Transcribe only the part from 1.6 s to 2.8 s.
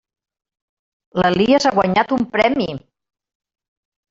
ha guanyat un premi!